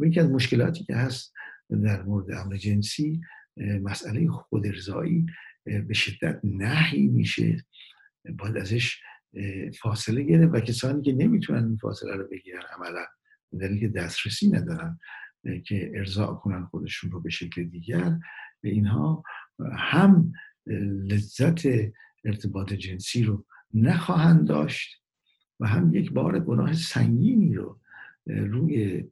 و 0.00 0.04
یکی 0.04 0.20
از 0.20 0.30
مشکلاتی 0.30 0.84
که 0.84 0.96
هست 0.96 1.34
در 1.84 2.02
مورد 2.02 2.30
امر 2.30 2.56
جنسی 2.56 3.20
مسئله 3.56 4.28
خودرزایی 4.30 5.26
به 5.64 5.94
شدت 5.94 6.40
نهی 6.44 7.06
میشه. 7.06 7.64
باید 8.38 8.56
ازش 8.56 9.00
فاصله 9.80 10.22
گرفت 10.22 10.54
و 10.54 10.60
کسانی 10.60 11.02
که 11.02 11.12
نمی‌تونن 11.12 11.64
این 11.66 11.76
فاصله 11.76 12.16
رو 12.16 12.28
بگیرن 12.28 12.62
عملا 12.76 13.06
دلیل 13.60 13.80
که 13.80 13.88
دسترسی 13.88 14.50
ندارن. 14.50 14.98
که 15.66 15.92
ارضاع 15.94 16.34
کنن 16.34 16.64
خودشون 16.64 17.10
رو 17.10 17.20
به 17.20 17.30
شکل 17.30 17.64
دیگر. 17.64 18.18
به 18.60 18.68
اینها 18.68 19.22
هم 19.72 20.32
لذت 21.04 21.60
ارتباط 22.24 22.72
جنسی 22.72 23.24
رو 23.24 23.46
نخواهند 23.74 24.48
داشت 24.48 25.02
و 25.60 25.66
هم 25.66 25.94
یک 25.94 26.12
بار 26.12 26.40
گناه 26.40 26.72
سنگینی 26.72 27.54
رو 27.54 27.80
روی 28.26 29.04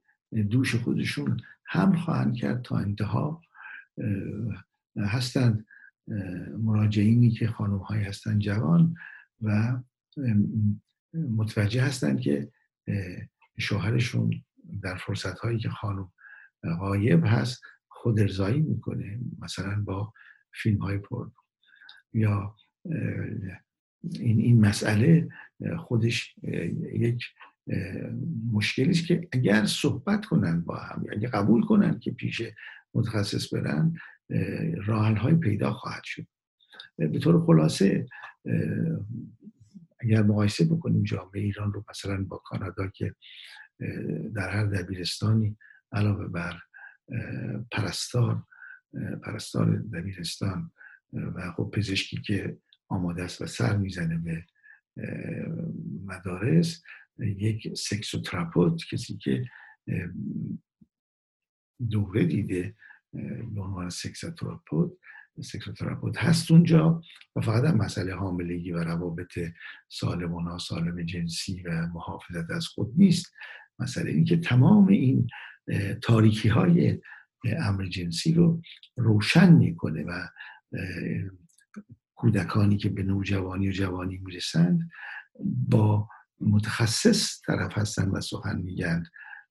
دوش 0.50 0.74
خودشون 0.74 1.40
هم 1.66 1.96
خواهند 1.96 2.34
کرد 2.34 2.62
تا 2.62 2.78
انتها 2.78 3.42
هستند 4.96 5.66
مراجعینی 6.58 7.30
که 7.30 7.48
خانم 7.48 7.78
های 7.78 8.02
هستند 8.02 8.40
جوان 8.40 8.94
و 9.42 9.80
متوجه 11.14 11.82
هستند 11.82 12.20
که 12.20 12.52
شوهرشون 13.58 14.44
در 14.82 14.96
فرصت 14.96 15.38
هایی 15.38 15.58
که 15.58 15.68
خانم 15.68 16.12
غایب 16.80 17.24
هست 17.26 17.62
خود 17.88 18.20
ارزایی 18.20 18.60
می‌کنه 18.60 19.20
مثلا 19.38 19.82
با 19.84 20.12
فیلم 20.62 20.78
های 20.78 20.98
پرنو 20.98 21.30
یا 22.12 22.56
این, 24.02 24.40
این 24.40 24.60
مسئله 24.60 25.28
خودش 25.78 26.34
یک 26.92 27.24
مشکلی 28.52 28.90
است 28.90 29.06
که 29.06 29.28
اگر 29.32 29.64
صحبت 29.64 30.24
کنن 30.24 30.60
با 30.60 30.76
هم 30.76 31.04
اگر 31.12 31.28
قبول 31.28 31.62
کنن 31.62 31.98
که 31.98 32.10
پیش 32.10 32.42
متخصص 32.94 33.54
برن 33.54 33.94
راحل 34.86 35.16
های 35.16 35.34
پیدا 35.34 35.72
خواهد 35.72 36.04
شد. 36.04 36.26
به 36.96 37.18
طور 37.18 37.46
خلاصه 37.46 38.06
اگر 39.98 40.22
مقایسه 40.22 40.64
بکنیم 40.64 41.02
جامعه 41.02 41.40
ایران 41.40 41.72
رو 41.72 41.84
مثلا 41.90 42.24
با 42.24 42.36
کانادا 42.36 42.88
که 42.88 43.14
در 44.34 44.50
هر 44.50 44.66
دبیرستانی 44.66 45.56
علاوه 45.94 46.28
بر 46.28 46.60
پرستار 47.70 48.42
پرستار 49.22 49.76
دبیرستان 49.76 50.72
و 51.12 51.52
خب 51.56 51.70
پزشکی 51.72 52.22
که 52.22 52.58
آماده 52.88 53.22
است 53.22 53.42
و 53.42 53.46
سر 53.46 53.76
می‌زنه 53.76 54.18
به 54.18 54.44
مدارس 56.04 56.82
یک 57.18 57.76
سکسوتراپوت 57.76 58.82
کسی 58.90 59.16
که 59.16 59.44
دوره 61.90 62.24
دیده 62.24 62.74
به 63.54 63.60
عنوان 63.60 63.90
سکسوتراپوت 63.90 64.92
سکسوتراپوت 65.40 66.18
هست 66.18 66.50
اونجا 66.50 67.02
و 67.36 67.40
فقط 67.40 67.64
هم 67.64 67.76
مسئله 67.76 68.14
حاملگی 68.14 68.72
و 68.72 68.84
روابط 68.84 69.38
سالم 69.88 70.34
و 70.34 70.40
ناسالم 70.40 71.02
جنسی 71.02 71.62
و 71.62 71.86
محافظت 71.86 72.50
از 72.50 72.66
خود 72.66 72.92
نیست. 72.96 73.32
مسئله 73.78 74.10
این 74.10 74.24
که 74.24 74.36
تمام 74.36 74.88
این 74.88 75.28
تاریکی 76.02 76.48
های 76.48 77.00
امر 77.58 77.86
جنسی 77.86 78.34
رو 78.34 78.62
روشن 78.96 79.52
می‌کنه 79.52 80.04
و 80.04 80.28
کودکانی 82.14 82.76
که 82.76 82.88
به 82.88 83.02
نوجوانی 83.02 83.68
و 83.68 83.72
جوانی 83.72 84.18
می‌رسند 84.18 84.90
با 85.68 86.08
متخصص 86.40 87.40
طرف 87.46 87.78
هستن 87.78 88.08
و 88.08 88.20
سخن 88.20 88.56
میگن 88.56 89.04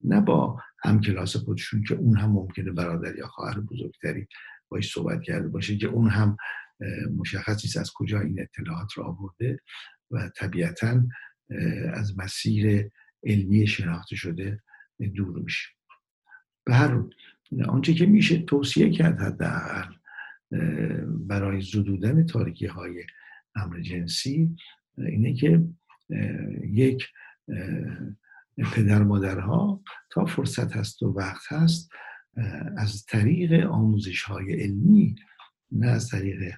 نه 0.04 0.21
با 0.21 0.60
هم 0.84 1.02
کلاس 1.02 1.36
خودشون 1.36 1.84
که 1.84 1.95
اون 1.95 2.17
هم 2.17 2.32
ممکنه 2.32 2.71
برادر 2.71 3.15
یا 3.15 3.28
خواهر 3.28 3.60
بزرگتری 3.60 4.28
باش 4.69 4.91
صحبت 4.91 5.21
کرده 5.21 5.47
باشه 5.47 5.78
که 5.78 5.88
اون 5.88 6.10
هم 6.10 6.38
مشخص 7.17 7.65
نیست 7.65 7.78
از 7.78 7.91
کجا 7.95 8.19
این 8.19 8.41
اطلاعات 8.41 8.97
را 8.97 9.04
آورده 9.06 9.60
و 10.12 10.30
طبیعتا 10.38 11.04
از 11.93 12.17
مسیر 12.17 12.89
علمی 13.23 13.67
شناخته 13.67 14.15
شده 14.15 14.63
دور 15.15 15.39
میشه. 15.39 15.69
به 16.65 16.73
هر 16.73 17.04
آنچه 17.67 17.93
که 17.93 18.06
میشه 18.06 18.38
توصیه 18.38 18.89
کرد 18.89 19.19
حداقل 19.19 19.93
برای 21.08 21.62
زدودن 21.62 22.26
تاریکی 22.26 22.65
های 22.65 23.04
امر 23.56 23.80
جنسی 23.80 24.56
اینه 24.97 25.34
که 25.34 25.63
یک 26.63 27.08
پدر 28.58 29.04
مادرها 29.04 29.84
تا 30.10 30.26
فرصت 30.26 30.76
هست 30.76 31.04
و 31.04 31.08
وقت 31.08 31.52
هست 31.52 31.91
از 32.78 33.06
طریق 33.06 33.67
آموزش 33.69 34.23
های 34.23 34.62
علمی 34.62 35.15
نه 35.71 35.88
از 35.88 36.10
طریق 36.10 36.54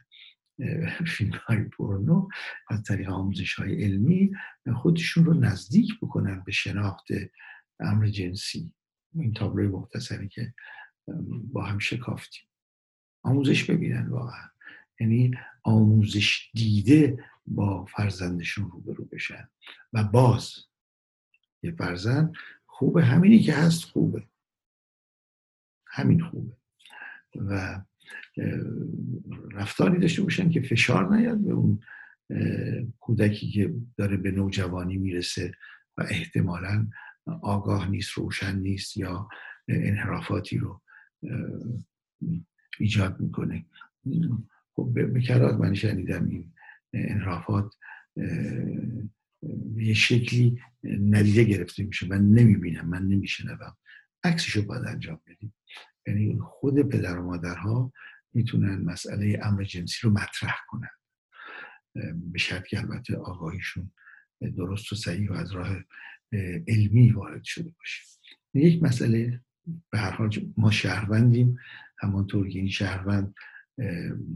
فیلم 1.08 1.40
های 1.46 1.64
پورنو 1.64 2.28
از 2.70 2.84
طریق 2.84 3.10
آموزش 3.10 3.54
های 3.54 3.84
علمی 3.84 4.32
خودشون 4.76 5.26
رو 5.26 5.34
نزدیک 5.34 6.00
بکنن 6.02 6.44
به 6.46 6.52
شناخت 6.52 7.08
امر 7.80 8.08
جنسی. 8.08 8.75
این 9.16 9.34
تابلوی 9.34 9.68
مختصری 9.68 10.28
که 10.28 10.54
با 11.52 11.64
هم 11.64 11.80
شکافتیم. 11.80 12.44
آموزش 13.24 13.70
ببینن 13.70 14.08
واقعا. 14.08 14.50
یعنی 15.00 15.32
آموزش 15.64 16.52
دیده 16.54 17.26
با 17.46 17.86
فرزندشون 17.86 18.72
روبرو 18.72 19.06
بشن. 19.06 19.50
و 19.94 20.04
باز 20.04 20.56
یه 21.64 21.72
فرزند 21.72 22.34
خوبه. 22.66 23.04
همینی 23.04 23.40
که 23.40 23.54
هست 23.54 23.84
خوبه. 23.84 24.24
همین 25.88 26.24
خوبه. 26.24 26.58
و 27.36 27.82
رفتاری 29.52 30.00
داشته 30.00 30.22
باشن 30.22 30.50
که 30.50 30.62
فشار 30.62 31.16
نیاد 31.16 31.38
به 31.38 31.54
اون 31.54 31.80
کودکی 33.00 33.52
که 33.52 33.74
داره 33.98 34.18
به 34.18 34.32
نوجوانی 34.32 34.98
می‌رسه 34.98 35.54
و 35.98 36.02
احتمالا 36.10 36.88
آگاه 37.42 37.90
نیست 37.90 38.12
روشن 38.12 38.60
نیست 38.60 38.98
یا 38.98 39.30
انحرافاتی 39.68 40.58
رو 40.58 40.82
ایجاد 42.80 43.20
می‌کنه. 43.20 43.66
خب 44.76 44.92
به 45.14 45.22
کرات 45.22 45.56
من 45.56 45.74
شنیدم 45.74 46.28
این 46.30 46.54
انحرافات 46.94 47.76
یه 49.76 49.94
شکلی 49.94 50.62
ندیده 50.84 51.44
گرفته 51.44 51.84
میشه. 51.84 52.08
من 52.08 52.30
نمی‌بینم 52.30 52.90
من 52.90 53.08
نمیشنوم. 53.08 53.78
عکسشو 54.24 54.66
باید 54.66 54.86
انجام 54.86 55.22
بدیم. 55.28 55.54
یعنی 56.08 56.40
خود 56.40 56.90
پدر 56.90 57.20
و 57.20 57.26
مادرها 57.26 57.94
می‌تونن 58.34 58.76
مسئله 58.76 59.40
امر 59.44 59.64
جنسی 59.64 60.00
رو 60.04 60.10
مطرح 60.10 60.58
کنن. 60.68 60.90
به 62.16 62.40
شرط 62.40 62.68
که 62.68 62.80
البته 62.80 63.18
آگاهیشون 63.18 63.92
درست 64.58 64.94
و 64.94 64.96
صحیح 64.96 65.30
و 65.30 65.34
از 65.34 65.52
راه 65.52 65.78
علمی 66.68 67.12
وارد 67.12 67.44
شده 67.44 67.74
باشه. 67.78 68.04
یک 68.54 68.84
مسئله 68.84 69.42
به 69.92 69.98
هر 69.98 70.12
حال 70.12 70.30
ما 70.58 70.72
شهروندیم 70.72 71.58
همانطور 72.00 72.50
که 72.50 72.60
این 72.60 72.70
شهروند 72.70 73.34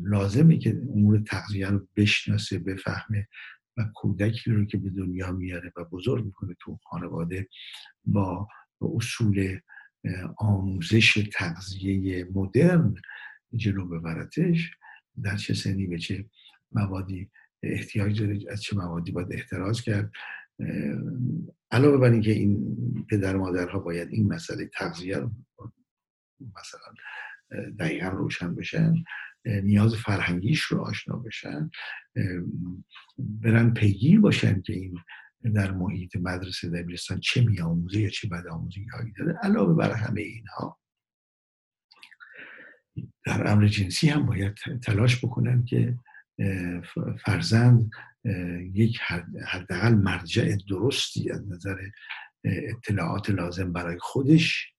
لازمه 0.04 0.58
که 0.58 0.82
امور 0.96 1.20
تغذیه 1.20 1.68
رو 1.68 1.88
بشناسه 1.96 2.60
بفهمه 2.60 3.28
و 3.78 3.86
کودکی 3.96 4.52
رو 4.52 4.66
که 4.66 4.78
به 4.78 4.90
دنیا 4.90 5.32
میاره 5.32 5.74
و 5.78 5.86
بزرگ 5.86 6.26
می‌کنه 6.26 6.56
تو 6.60 6.80
خانواده 6.84 7.48
با 8.06 8.48
اصول 8.82 9.60
آموزش 10.38 11.28
تغذیه 11.34 12.28
مدرن 12.34 12.96
جلو 13.56 13.86
ببرتش 13.86 14.72
در 15.24 15.36
چه 15.36 15.54
سنی 15.54 15.88
به 15.88 15.98
چه 15.98 16.26
موادی 16.72 17.30
احتیاج 17.64 18.22
داره 18.22 18.40
از 18.50 18.62
چه 18.62 18.76
موادی 18.76 19.12
باید 19.12 19.34
احتراز 19.34 19.82
کرد. 19.82 20.12
علاوه 21.72 21.98
بر 21.98 22.12
اینکه 22.12 22.32
این 22.32 22.76
پدر 23.10 23.36
مادرها 23.36 23.80
باید 23.80 24.10
این 24.12 24.34
مسئله 24.34 24.66
تغذیه 24.66 25.18
رو 25.18 25.32
مثلا 26.40 26.94
دقیقا 27.80 28.08
روشن 28.08 28.56
بشن 28.56 28.94
نیاز 29.46 29.96
فرهنگیش 29.96 30.62
رو 30.62 30.82
آشنا 30.82 31.16
بشن 31.16 31.72
برن 33.18 33.74
پیگیر 33.74 34.20
باشن 34.20 34.62
که 34.62 34.74
این 34.74 35.00
در 35.54 35.72
محیط 35.72 36.16
مدرسه 36.16 36.70
دبیرستان 36.70 37.20
چه 37.20 37.42
میآموزه 37.42 38.00
یا 38.00 38.10
چه 38.10 38.28
بد 38.28 38.48
آموزی 38.48 38.86
هایی 38.86 39.14
داره 39.18 39.40
علاوه 39.44 39.74
بر 39.74 39.94
همه 39.94 40.22
اینها 40.22 40.80
در 43.26 43.52
امر 43.52 43.68
جنسی 43.68 44.10
هم 44.10 44.26
باید 44.26 44.56
تلاش 44.84 45.26
بکنن 45.26 45.66
که 45.66 45.98
فرزند 47.26 47.92
یک 48.74 49.00
حداقل 49.48 49.94
مرجع 49.94 50.56
درستی 50.70 51.32
از 51.32 51.50
نظر 51.50 51.78
اطلاعات 52.44 53.30
لازم 53.30 53.74
برای 53.74 53.98
خودش 54.00 54.74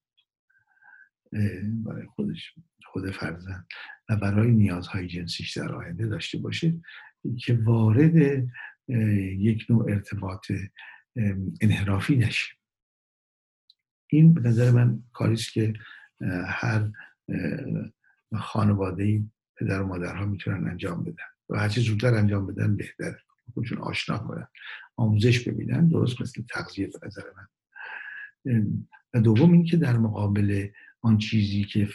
برای 1.85 2.07
خودش 2.07 2.55
خود 2.85 3.11
فرزند 3.11 3.67
و 4.09 4.17
برای 4.17 4.51
نیازهای 4.51 5.07
جنسیش 5.07 5.57
در 5.57 5.73
آینده 5.73 6.07
داشته 6.07 6.39
باشه 6.39 6.81
که 7.39 7.59
وارد 7.65 8.47
یک 9.39 9.67
نوع 9.71 9.91
ارتباط 9.91 10.53
انحرافی 11.61 12.17
نشه. 12.17 12.49
این 14.07 14.35
به 14.35 14.41
نظر 14.41 14.71
من 14.71 15.03
کاریست 15.13 15.53
که 15.53 15.73
هر 16.47 16.91
خانواده 18.37 19.23
پدر 19.57 19.83
و 19.83 19.87
مادرها 19.87 20.27
می‌تونن 20.27 20.69
انجام 20.69 21.05
بدن 21.05 21.25
و 21.49 21.59
هرچه 21.59 21.81
زودتر 21.81 22.15
انجام 22.15 22.47
بدن 22.47 22.77
بهتره. 22.77 23.23
خودشون 23.55 23.79
آشنا 23.79 24.19
کنن 24.19 24.47
آموزش 24.97 25.49
ببینن 25.49 25.89
درست 25.89 26.21
مثل 26.21 26.43
تغذیه 26.43 26.87
به 26.87 27.07
نظر 27.07 27.23
من. 27.37 27.47
و 29.15 29.21
دوم 29.21 29.53
اینکه 29.53 29.77
در 29.77 29.99
مقابل 29.99 30.69
آن 31.01 31.19
چیزی 31.19 31.65
که 31.65 31.89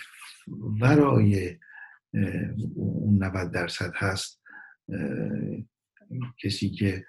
ورای 0.81 1.57
اون 2.75 3.23
90 3.23 3.51
درصد 3.51 3.91
هست 3.95 4.41
کسی 6.43 6.69
که 6.69 7.05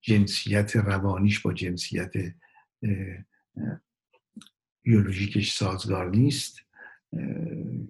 جنسیت 0.00 0.76
روانیش 0.76 1.40
با 1.40 1.52
جنسیت 1.52 2.12
بیولوژیکش 4.82 5.52
سازگار 5.52 6.10
نیست 6.10 6.65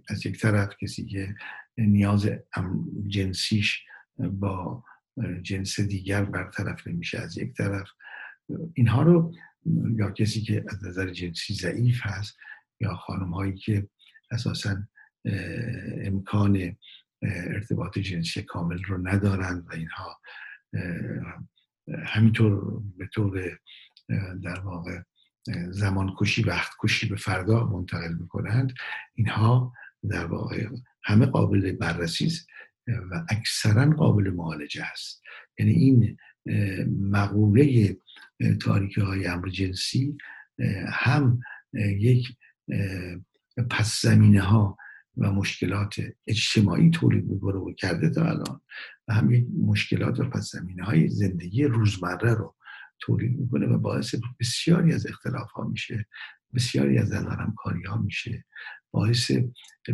از 0.08 0.26
یک 0.26 0.40
طرف 0.40 0.74
کسی 0.82 1.06
که 1.06 1.34
نیاز 1.78 2.28
جنسیش 3.06 3.84
با 4.18 4.84
جنس 5.42 5.80
دیگر 5.80 6.24
برطرف 6.24 6.86
نمیشه 6.86 7.18
از 7.18 7.38
یک 7.38 7.54
طرف 7.54 7.88
اینها 8.74 9.02
رو 9.02 9.34
یا 9.96 10.10
کسی 10.10 10.40
که 10.40 10.64
از 10.68 10.84
نظر 10.84 11.10
جنسی 11.10 11.54
ضعیف 11.54 12.00
هست 12.02 12.36
یا 12.80 12.94
خانم 12.94 13.34
هایی 13.34 13.54
که 13.54 13.88
اساسا 14.30 14.76
امکان 16.04 16.76
ارتباط 17.22 17.98
جنسی 17.98 18.42
کامل 18.42 18.82
رو 18.82 19.08
ندارند 19.08 19.66
و 19.68 19.72
اینها 19.72 20.20
همینطور 22.04 22.82
به 22.96 23.06
طور 23.14 23.58
در 24.42 24.60
واقع 24.60 25.00
زمان 25.70 26.14
کشی 26.18 26.42
وقت 26.42 26.72
کشی 26.82 27.08
به 27.08 27.16
فردا 27.16 27.66
منتقل 27.66 28.14
می‌کنند. 28.14 28.72
اینها 29.14 29.72
در 30.08 30.26
واقع 30.26 30.68
همه 31.04 31.26
قابل 31.26 31.72
بررسی 31.72 32.26
است 32.26 32.48
و 32.88 33.24
اکثرا 33.28 33.90
قابل 33.90 34.30
معالجه 34.30 34.84
است. 34.84 35.22
یعنی 35.58 35.72
این 35.72 36.16
مقوله 37.00 37.96
تاریکی 38.60 39.00
های 39.00 39.26
امر 39.26 39.48
جنسی 39.48 40.16
هم 40.88 41.40
یک 41.98 42.28
پس 43.70 44.02
زمینه 44.02 44.40
ها 44.40 44.76
و 45.16 45.32
مشکلات 45.32 45.94
اجتماعی 46.26 46.90
تولید 46.90 47.24
می‌کنه 47.24 47.56
و 47.56 47.74
کرده 47.74 48.10
تا 48.10 48.24
الان 48.24 48.60
و 49.08 49.14
هم 49.14 49.32
یک 49.32 49.46
مشکلات 49.66 50.20
و 50.20 50.24
پس 50.24 50.50
زمینه 50.52 50.84
های 50.84 51.08
زندگی 51.08 51.64
روزمره 51.64 52.34
رو 52.34 52.56
تولید 53.00 53.38
می‌کنه 53.40 53.66
و 53.66 53.78
باعث 53.78 54.14
بسیاری 54.40 54.92
از 54.94 55.06
اختلاف 55.06 55.50
ها 55.50 55.64
میشه 55.64 56.06
بسیاری 56.54 56.98
از 56.98 57.12
کاری 57.56 57.82
ها 57.82 57.96
میشه 57.96 58.44
باعث 58.90 59.30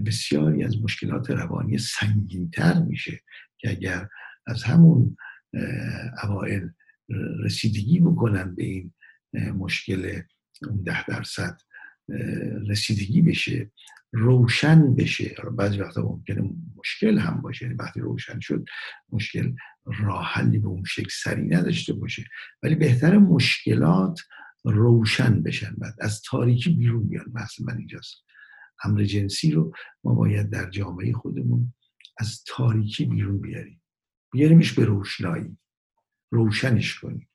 بسیاری 0.07 0.65
از 0.65 0.83
مشکلات 0.83 1.31
روانی 1.31 1.79
سنگینتر 1.79 2.83
میشه 2.83 3.21
که 3.59 3.71
اگر 3.71 4.09
از 4.47 4.63
همون 4.63 5.17
اوائل 6.23 6.69
رسیدگی 7.45 8.01
بکنن 8.01 8.55
به 8.55 8.65
این 8.65 8.93
مشکل 9.33 10.23
اون 10.69 10.83
ده 10.83 11.07
درصد 11.07 11.59
رسیدگی 12.69 13.23
بشه 13.23 13.71
روشن 14.13 14.95
بشه. 14.95 15.35
بعضی 15.59 15.79
وقتا 15.79 16.03
ممکنه 16.03 16.51
مشکل 16.77 17.19
هم 17.19 17.41
باشه. 17.41 17.65
یعنی 17.65 17.77
وقتی 17.77 18.01
روشن 18.01 18.41
شد 18.41 18.65
مشکل 19.13 19.55
راه 19.85 20.25
حلی 20.25 20.59
به 20.59 20.69
اون 20.69 20.85
شکل 20.85 21.11
سری 21.23 21.49
نداشته 21.49 21.93
باشه. 21.93 22.25
ولی 22.63 22.75
بهتر 22.75 23.19
مشکلات 23.19 24.21
روشن 24.65 25.43
بشن 25.43 25.75
بعد. 25.79 25.95
از 26.01 26.23
تاریکی 26.23 26.71
بیرون 26.71 27.09
بیان. 27.09 27.33
بحث 27.33 27.61
من 27.61 27.79
اینجاست. 27.79 28.25
امر 28.85 29.05
جنسی 29.05 29.53
رو 29.53 29.75
ما 30.05 30.15
باید 30.15 30.51
در 30.51 30.71
جامعه 30.71 31.13
خودمون 31.13 31.75
از 32.19 32.45
تاریکی 32.47 33.05
بیرون 33.05 33.41
بیاریم. 33.41 33.83
بیاریمش 34.33 34.73
به 34.73 34.85
روشنایی. 34.85 35.59
روشنش 36.31 37.01
کنیم. 37.01 37.29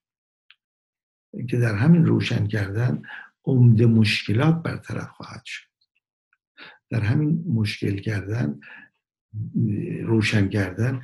که 1.50 1.58
در 1.58 1.76
همین 1.76 2.06
روشن 2.06 2.48
کردن 2.48 3.02
عمده 3.46 3.86
مشکلات 3.86 4.64
برطرف 4.64 5.10
خواهد 5.10 5.42
شد. 5.46 5.77
در 6.90 7.02
همین 7.02 7.44
مشکل 7.48 7.98
کردن 7.98 8.60
روشن 10.04 10.50
کردن 10.50 11.02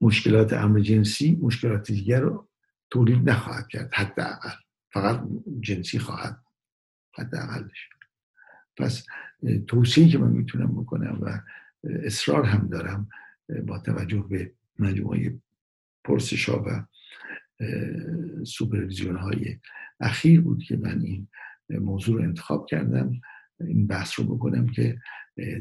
مشکلات 0.00 0.52
امر 0.52 0.80
جنسی 0.80 1.38
مشکلات 1.42 1.92
دیگر 1.92 2.20
رو 2.20 2.48
تولید 2.90 3.30
نخواهد 3.30 3.68
کرد 3.68 3.94
حداقل. 3.94 4.50
فقط 4.92 5.22
جنسی 5.60 5.98
خواهد 5.98 6.42
حداقلش. 7.18 7.88
پس 8.76 9.06
توصیه 9.66 10.08
که 10.08 10.18
من 10.18 10.30
می‌تونم 10.30 10.82
بکنم 10.82 11.18
و 11.22 11.40
اصرار 11.84 12.44
هم 12.44 12.68
دارم 12.68 13.08
با 13.66 13.78
توجه 13.78 14.24
به 14.30 14.52
مجموعه 14.78 15.38
پرسش 16.04 16.48
ها 16.48 16.64
و 16.66 16.86
سوپرویزیون 18.44 19.16
های 19.16 19.58
اخیر 20.00 20.40
بود 20.40 20.62
که 20.62 20.76
من 20.76 21.00
این 21.00 21.28
موضوع 21.68 22.16
رو 22.16 22.22
انتخاب 22.22 22.66
کردم. 22.66 23.20
این 23.60 23.86
بحث 23.86 24.20
رو 24.20 24.36
بکنم 24.36 24.66
که 24.66 24.98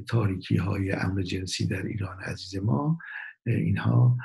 تاریکی 0.07 0.55
های 0.57 0.91
امر 0.91 1.21
جنسی 1.21 1.67
در 1.67 1.85
ایران 1.85 2.19
عزیز 2.19 2.55
ما 2.55 2.97
اینها 3.45 4.17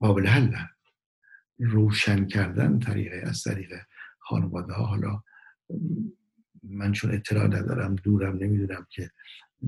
قابل 0.00 0.26
حل 0.26 0.54
روشن 1.58 2.26
کردن 2.26 2.78
طریق 2.78 3.12
از 3.22 3.42
طریق 3.42 3.72
خانواده 4.18 4.72
ها 4.72 4.84
حالا 4.84 5.22
من 6.62 6.92
چون 6.92 7.10
اطلاع 7.14 7.46
ندارم 7.46 7.94
دورم 7.94 8.36
نمی‌دونم 8.36 8.86
که 8.90 9.10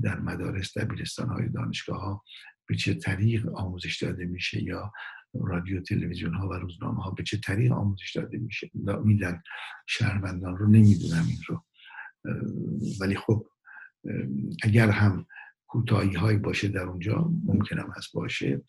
در 0.01 0.19
مدارس 0.19 0.77
دبیرستان 0.77 1.29
های 1.29 1.49
دانشگاه 1.49 2.01
ها 2.01 2.23
به 2.65 2.75
چه 2.75 2.93
طریق 2.93 3.55
آموزش 3.55 4.03
داده 4.03 4.25
میشه 4.25 4.63
یا 4.63 4.93
رادیو 5.33 5.81
تلویزیون 5.81 6.33
ها 6.33 6.49
و 6.49 6.53
روزنامه 6.53 7.03
ها 7.03 7.11
به 7.11 7.23
چه 7.23 7.37
طریق 7.37 7.71
آموزش 7.71 8.15
داده 8.15 8.37
میشه؟ 8.37 8.71
میدن 9.03 9.41
شهروندان 9.87 10.57
رو 10.57 10.67
نمی‌دونم 10.67 11.25
این 11.27 11.39
رو. 11.47 11.65
ولی 13.01 13.15
خب 13.15 13.47
اگر 14.63 14.89
هم 14.89 15.25
کوتاهی 15.67 16.13
هایی 16.13 16.37
باشه 16.37 16.67
در 16.67 16.83
اونجا 16.83 17.31
ممکنم 17.43 17.93
هست 17.95 18.13
باشه. 18.13 18.61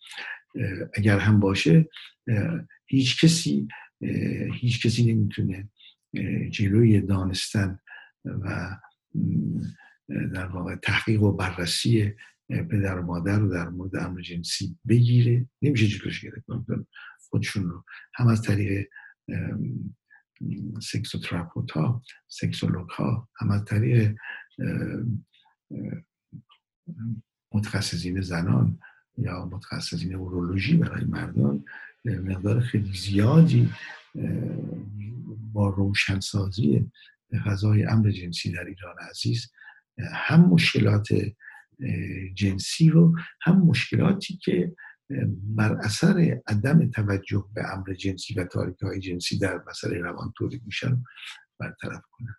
اگر 0.93 1.19
هم 1.19 1.39
باشه 1.39 1.89
هیچ 2.85 3.25
کسی 3.25 3.67
هیچ 4.53 4.85
کسی 4.85 5.13
نمی‌تونه 5.13 5.69
جلوی 6.51 7.01
دانستن 7.01 7.79
و 8.25 8.77
در 10.33 10.45
واقع 10.45 10.75
تحقیق 10.75 11.23
و 11.23 11.31
بررسی 11.31 12.13
پدر 12.49 12.99
و 12.99 13.05
مادر 13.05 13.39
رو 13.39 13.53
در 13.53 13.69
مورد 13.69 13.95
امر 13.95 14.21
جنسی 14.21 14.77
بگیره. 14.87 15.47
نمیشه 15.61 15.87
جلوش 15.87 16.25
گرفت 16.25 16.45
خودشون 17.29 17.69
رو. 17.69 17.83
هم 18.13 18.27
از 18.27 18.41
طریق 18.41 18.87
سکسوتراپوت 20.81 21.71
ها 21.71 22.03
سکسولوگ 22.27 22.89
ها 22.89 23.29
هم 23.35 23.51
از 23.51 23.65
طریق 23.65 24.15
متخصصین 27.51 28.21
زنان 28.21 28.79
یا 29.17 29.45
متخصصین 29.45 30.15
اورولوژی 30.15 30.77
برای 30.77 31.05
مردان 31.05 31.65
مقدار 32.05 32.59
خیلی 32.59 32.93
زیادی 32.93 33.69
با 35.53 35.69
روشنسازی 35.69 36.91
فضای 37.45 37.83
امر 37.83 38.11
جنسی 38.11 38.51
در 38.51 38.65
ایران 38.65 38.95
عزیز 39.09 39.51
هم 39.97 40.41
مشکلات 40.41 41.07
جنسی 42.33 42.89
رو 42.89 43.15
هم 43.41 43.59
مشکلاتی 43.59 44.37
که 44.37 44.75
بر 45.55 45.73
اثر 45.73 46.41
عدم 46.47 46.91
توجه 46.91 47.45
به 47.55 47.73
امر 47.73 47.93
جنسی 47.93 48.33
و 48.33 48.45
تاریک 48.45 48.79
های 48.79 48.99
جنسی 48.99 49.39
در 49.39 49.61
مسئله 49.67 49.97
روان 49.97 50.33
تولید 50.37 50.61
میشن 50.65 51.03
برطرف 51.59 52.01
کنن. 52.11 52.35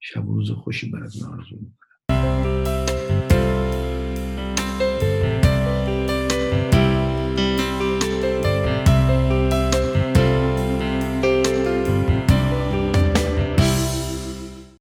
شب 0.00 0.28
و 0.28 0.34
روز 0.34 0.50
خوشی 0.50 0.90
براتون 0.90 1.28
آرزو 1.28 1.56
می‌کنم. 1.56 2.81